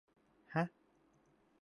[0.53, 0.65] ห๊ะ!?